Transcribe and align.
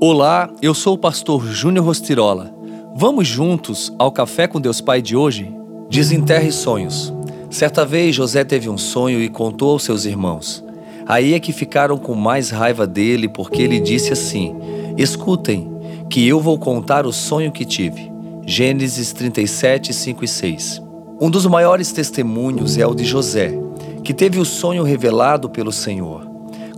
Olá, 0.00 0.50
eu 0.60 0.74
sou 0.74 0.94
o 0.94 0.98
pastor 0.98 1.46
Júnior 1.46 1.86
Rostirola. 1.86 2.52
Vamos 2.96 3.28
juntos 3.28 3.92
ao 3.96 4.10
Café 4.10 4.48
com 4.48 4.60
Deus 4.60 4.80
Pai 4.80 5.00
de 5.00 5.16
hoje? 5.16 5.54
Desenterre 5.88 6.50
sonhos. 6.50 7.12
Certa 7.48 7.86
vez 7.86 8.14
José 8.14 8.42
teve 8.44 8.68
um 8.68 8.76
sonho 8.76 9.22
e 9.22 9.28
contou 9.28 9.70
aos 9.70 9.84
seus 9.84 10.04
irmãos. 10.04 10.64
Aí 11.06 11.32
é 11.32 11.40
que 11.40 11.52
ficaram 11.52 11.96
com 11.96 12.14
mais 12.14 12.50
raiva 12.50 12.86
dele 12.86 13.28
porque 13.28 13.62
ele 13.62 13.78
disse 13.78 14.12
assim: 14.12 14.56
Escutem, 14.98 15.72
que 16.10 16.26
eu 16.26 16.40
vou 16.40 16.58
contar 16.58 17.06
o 17.06 17.12
sonho 17.12 17.52
que 17.52 17.64
tive. 17.64 18.12
Gênesis 18.44 19.12
37, 19.12 19.92
5 19.92 20.24
e 20.24 20.28
6. 20.28 20.82
Um 21.20 21.30
dos 21.30 21.46
maiores 21.46 21.92
testemunhos 21.92 22.76
é 22.76 22.86
o 22.86 22.94
de 22.94 23.04
José, 23.04 23.56
que 24.02 24.12
teve 24.12 24.40
o 24.40 24.44
sonho 24.44 24.82
revelado 24.82 25.48
pelo 25.48 25.72
Senhor. 25.72 26.28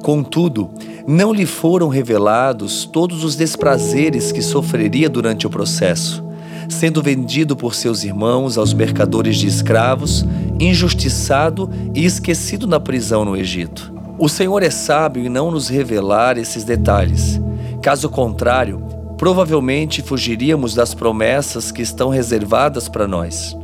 Contudo, 0.02 0.70
não 1.06 1.32
lhe 1.32 1.46
foram 1.46 1.88
revelados 1.88 2.84
todos 2.84 3.22
os 3.22 3.36
desprazeres 3.36 4.32
que 4.32 4.42
sofreria 4.42 5.08
durante 5.08 5.46
o 5.46 5.50
processo, 5.50 6.24
sendo 6.68 7.00
vendido 7.00 7.54
por 7.54 7.76
seus 7.76 8.02
irmãos 8.02 8.58
aos 8.58 8.74
mercadores 8.74 9.36
de 9.36 9.46
escravos, 9.46 10.26
injustiçado 10.58 11.70
e 11.94 12.04
esquecido 12.04 12.66
na 12.66 12.80
prisão 12.80 13.24
no 13.24 13.36
Egito. 13.36 13.94
O 14.18 14.28
Senhor 14.28 14.62
é 14.64 14.70
sábio 14.70 15.24
em 15.24 15.28
não 15.28 15.50
nos 15.50 15.68
revelar 15.68 16.38
esses 16.38 16.64
detalhes. 16.64 17.40
Caso 17.80 18.08
contrário, 18.08 18.82
provavelmente 19.16 20.02
fugiríamos 20.02 20.74
das 20.74 20.92
promessas 20.92 21.70
que 21.70 21.82
estão 21.82 22.08
reservadas 22.08 22.88
para 22.88 23.06
nós. 23.06 23.56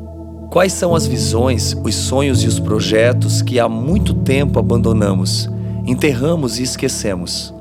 Quais 0.48 0.74
são 0.74 0.94
as 0.94 1.06
visões, 1.06 1.74
os 1.82 1.94
sonhos 1.94 2.44
e 2.44 2.46
os 2.46 2.60
projetos 2.60 3.42
que 3.42 3.58
há 3.58 3.68
muito 3.68 4.14
tempo 4.14 4.58
abandonamos? 4.58 5.48
Enterramos 5.86 6.58
e 6.58 6.62
esquecemos. 6.62 7.52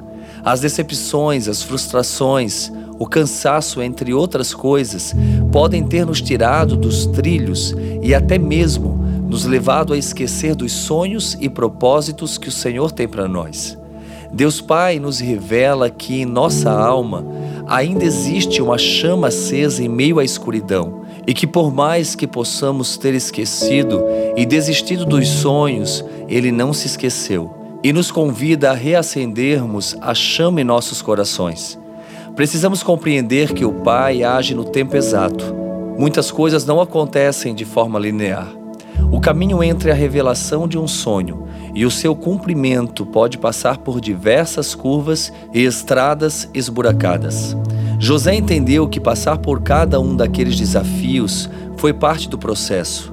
As 0.43 0.59
decepções, 0.59 1.47
as 1.47 1.61
frustrações, 1.61 2.71
o 2.97 3.05
cansaço, 3.05 3.81
entre 3.81 4.13
outras 4.13 4.53
coisas, 4.53 5.15
podem 5.51 5.83
ter 5.83 6.05
nos 6.05 6.21
tirado 6.21 6.75
dos 6.75 7.05
trilhos 7.07 7.75
e 8.01 8.13
até 8.13 8.37
mesmo 8.37 8.99
nos 9.27 9.45
levado 9.45 9.93
a 9.93 9.97
esquecer 9.97 10.55
dos 10.55 10.71
sonhos 10.71 11.37
e 11.39 11.47
propósitos 11.47 12.37
que 12.37 12.49
o 12.49 12.51
Senhor 12.51 12.91
tem 12.91 13.07
para 13.07 13.27
nós. 13.27 13.77
Deus 14.33 14.61
Pai 14.61 14.99
nos 14.99 15.19
revela 15.19 15.89
que 15.89 16.21
em 16.21 16.25
nossa 16.25 16.71
alma 16.71 17.25
ainda 17.67 18.03
existe 18.03 18.61
uma 18.61 18.77
chama 18.77 19.27
acesa 19.27 19.83
em 19.83 19.89
meio 19.89 20.19
à 20.19 20.23
escuridão 20.23 21.01
e 21.27 21.33
que, 21.33 21.45
por 21.45 21.71
mais 21.71 22.15
que 22.15 22.25
possamos 22.25 22.97
ter 22.97 23.13
esquecido 23.13 24.03
e 24.35 24.45
desistido 24.45 25.05
dos 25.05 25.27
sonhos, 25.27 26.03
Ele 26.27 26.51
não 26.51 26.73
se 26.73 26.87
esqueceu 26.87 27.60
e 27.83 27.91
nos 27.91 28.11
convida 28.11 28.71
a 28.71 28.73
reacendermos 28.73 29.95
a 30.01 30.13
chama 30.13 30.61
em 30.61 30.63
nossos 30.63 31.01
corações. 31.01 31.79
Precisamos 32.35 32.81
compreender 32.83 33.53
que 33.53 33.65
o 33.65 33.73
Pai 33.73 34.23
age 34.23 34.55
no 34.55 34.63
tempo 34.63 34.95
exato. 34.95 35.53
Muitas 35.97 36.31
coisas 36.31 36.65
não 36.65 36.79
acontecem 36.79 37.53
de 37.53 37.65
forma 37.65 37.99
linear. 37.99 38.47
O 39.11 39.19
caminho 39.19 39.61
entre 39.61 39.91
a 39.91 39.93
revelação 39.93 40.67
de 40.67 40.77
um 40.77 40.87
sonho 40.87 41.45
e 41.75 41.85
o 41.85 41.91
seu 41.91 42.15
cumprimento 42.15 43.05
pode 43.05 43.37
passar 43.37 43.77
por 43.77 43.99
diversas 43.99 44.73
curvas 44.73 45.31
e 45.53 45.63
estradas 45.63 46.49
esburacadas. 46.53 47.55
José 47.99 48.33
entendeu 48.33 48.87
que 48.87 48.99
passar 48.99 49.37
por 49.37 49.61
cada 49.61 49.99
um 49.99 50.15
daqueles 50.15 50.57
desafios 50.57 51.49
foi 51.77 51.93
parte 51.93 52.29
do 52.29 52.37
processo. 52.37 53.10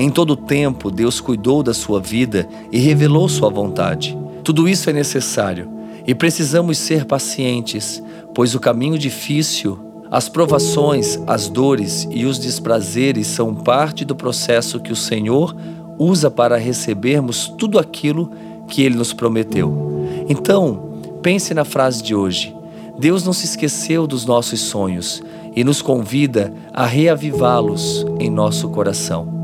Em 0.00 0.08
todo 0.08 0.30
o 0.30 0.36
tempo, 0.36 0.90
Deus 0.90 1.20
cuidou 1.20 1.62
da 1.62 1.74
sua 1.74 2.00
vida 2.00 2.48
e 2.72 2.78
revelou 2.78 3.28
sua 3.28 3.50
vontade. 3.50 4.16
Tudo 4.42 4.66
isso 4.66 4.88
é 4.88 4.94
necessário 4.94 5.68
e 6.06 6.14
precisamos 6.14 6.78
ser 6.78 7.04
pacientes, 7.04 8.02
pois 8.34 8.54
o 8.54 8.60
caminho 8.60 8.98
difícil, 8.98 9.78
as 10.10 10.26
provações, 10.26 11.18
as 11.26 11.50
dores 11.50 12.08
e 12.10 12.24
os 12.24 12.38
desprazeres 12.38 13.26
são 13.26 13.54
parte 13.54 14.02
do 14.02 14.16
processo 14.16 14.80
que 14.80 14.90
o 14.90 14.96
Senhor 14.96 15.54
usa 15.98 16.30
para 16.30 16.56
recebermos 16.56 17.52
tudo 17.58 17.78
aquilo 17.78 18.32
que 18.68 18.80
ele 18.80 18.96
nos 18.96 19.12
prometeu. 19.12 20.06
Então, 20.30 20.94
pense 21.20 21.52
na 21.52 21.66
frase 21.66 22.02
de 22.02 22.14
hoje. 22.14 22.56
Deus 22.98 23.22
não 23.22 23.34
se 23.34 23.44
esqueceu 23.44 24.06
dos 24.06 24.24
nossos 24.24 24.60
sonhos 24.60 25.22
e 25.54 25.62
nos 25.62 25.82
convida 25.82 26.54
a 26.72 26.86
reavivá-los 26.86 28.06
em 28.18 28.30
nosso 28.30 28.70
coração 28.70 29.39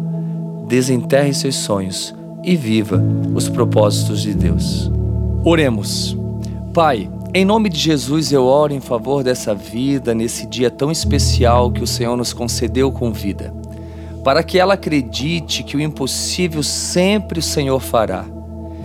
desenterre 0.67 1.33
seus 1.33 1.55
sonhos 1.55 2.15
e 2.43 2.57
viva 2.57 3.03
os 3.35 3.49
propósitos 3.49 4.21
de 4.23 4.35
Deus. 4.35 4.91
Oremos. 5.45 6.17
Pai, 6.75 7.09
em 7.33 7.45
nome 7.45 7.69
de 7.69 7.79
Jesus 7.79 8.33
eu 8.33 8.45
oro 8.45 8.73
em 8.73 8.81
favor 8.81 9.23
dessa 9.23 9.55
vida, 9.55 10.15
nesse 10.15 10.47
dia 10.47 10.71
tão 10.71 10.91
especial 10.91 11.71
que 11.71 11.83
o 11.83 11.87
Senhor 11.87 12.17
nos 12.17 12.33
concedeu 12.33 12.91
com 12.91 13.13
vida, 13.13 13.55
para 14.25 14.43
que 14.43 14.59
ela 14.59 14.75
acredite 14.75 15.63
que 15.63 15.77
o 15.77 15.81
impossível 15.81 16.63
sempre 16.63 17.39
o 17.39 17.43
Senhor 17.43 17.81
fará. 17.81 18.25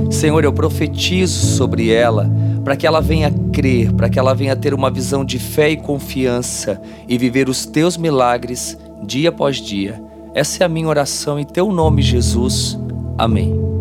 Senhor, 0.09 0.43
eu 0.43 0.53
profetizo 0.53 1.55
sobre 1.57 1.91
ela, 1.91 2.29
para 2.63 2.75
que 2.75 2.87
ela 2.87 3.01
venha 3.01 3.31
crer, 3.51 3.91
para 3.93 4.09
que 4.09 4.17
ela 4.17 4.33
venha 4.33 4.55
ter 4.55 4.73
uma 4.73 4.89
visão 4.89 5.25
de 5.25 5.37
fé 5.37 5.69
e 5.69 5.77
confiança 5.77 6.81
e 7.07 7.17
viver 7.17 7.49
os 7.49 7.65
teus 7.65 7.97
milagres 7.97 8.77
dia 9.03 9.29
após 9.29 9.57
dia 9.57 10.10
essa 10.33 10.63
é 10.63 10.65
a 10.65 10.69
minha 10.69 10.87
oração 10.87 11.39
em 11.39 11.45
teu 11.45 11.71
nome, 11.71 12.01
Jesus. 12.01 12.79
Amém. 13.17 13.80